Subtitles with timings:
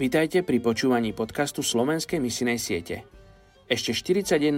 [0.00, 3.04] Vítajte pri počúvaní podcastu Slovenskej misinej siete.
[3.68, 4.56] Ešte 41%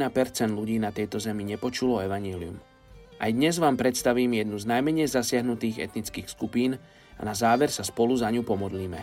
[0.54, 2.62] ľudí na tejto zemi nepočulo evanílium.
[3.18, 6.78] Aj dnes vám predstavím jednu z najmenej zasiahnutých etnických skupín
[7.18, 9.02] a na záver sa spolu za ňu pomodlíme.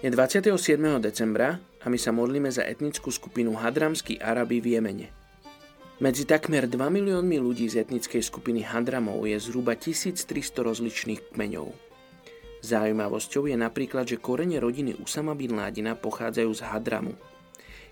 [0.00, 0.56] Je 27.
[1.04, 5.12] decembra a my sa modlíme za etnickú skupinu Hadramskí Arabi v Jemene.
[6.00, 10.32] Medzi takmer 2 miliónmi ľudí z etnickej skupiny Hadramov je zhruba 1300
[10.64, 11.89] rozličných kmeňov.
[12.60, 17.16] Zaujímavosťou je napríklad, že korene rodiny Usama bin Ládina pochádzajú z Hadramu.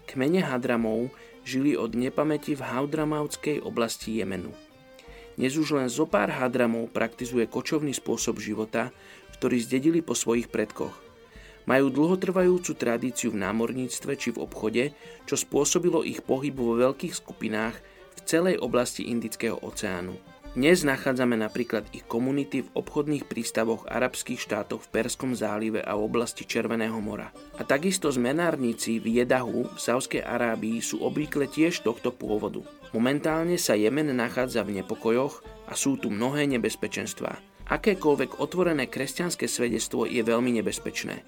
[0.05, 1.09] Kmene Hadramov
[1.41, 4.53] žili od nepamäti v Haudramavskej oblasti Jemenu.
[5.41, 8.93] Dnes už len zo pár Hadramov praktizuje kočovný spôsob života,
[9.41, 10.93] ktorý zdedili po svojich predkoch.
[11.65, 14.93] Majú dlhotrvajúcu tradíciu v námorníctve či v obchode,
[15.25, 17.77] čo spôsobilo ich pohyb vo veľkých skupinách
[18.17, 20.38] v celej oblasti Indického oceánu.
[20.59, 26.03] Dnes nachádzame napríklad ich komunity v obchodných prístavoch arabských štátov v Perskom zálive a v
[26.03, 27.31] oblasti Červeného mora.
[27.55, 32.67] A takisto zmenárnici v Jedahu v Sávskej Arábii sú obvykle tiež tohto pôvodu.
[32.91, 37.39] Momentálne sa Jemen nachádza v nepokojoch a sú tu mnohé nebezpečenstvá.
[37.71, 41.23] Akékoľvek otvorené kresťanské svedectvo je veľmi nebezpečné.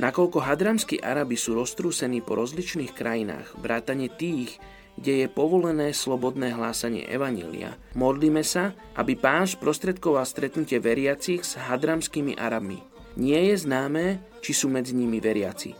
[0.00, 4.56] Nakoľko hadramskí Arabi sú roztrúsení po rozličných krajinách, vrátane tých,
[4.96, 7.76] kde je povolené slobodné hlásanie Evanília.
[7.92, 12.80] Modlíme sa, aby pán sprostredkoval stretnutie veriacich s hadramskými Arabmi.
[13.16, 15.72] Nie je známe, či sú medzi nimi veriaci.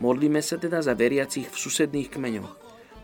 [0.00, 2.52] Modlíme sa teda za veriacich v susedných kmeňoch.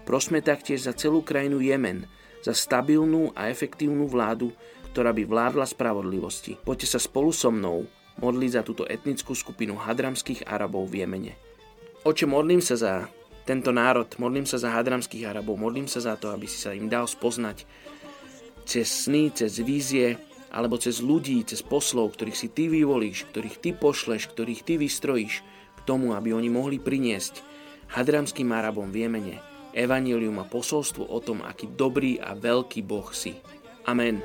[0.09, 2.09] Prosme taktiež za celú krajinu Jemen,
[2.41, 4.53] za stabilnú a efektívnu vládu,
[4.93, 6.57] ktorá by vládla spravodlivosti.
[6.65, 7.85] Poďte sa spolu so mnou
[8.19, 11.33] modliť za túto etnickú skupinu hadramských Arabov v Jemene.
[12.03, 12.93] Oče, modlím sa za
[13.49, 14.05] tento národ.
[14.21, 17.65] Modlím sa za hadramských Arabov, modlím sa za to, aby si sa im dal spoznať
[18.69, 20.21] cez sny, cez vízie,
[20.53, 25.41] alebo cez ľudí, cez poslov, ktorých si ty vyvolíš, ktorých ty pošleš, ktorých ty vystrojíš
[25.77, 27.41] k tomu, aby oni mohli priniesť
[27.97, 29.37] hadramským Arabom v Jemene
[29.79, 33.37] evanílium a posolstvo o tom, aký dobrý a veľký Boh si.
[33.89, 34.21] Amen.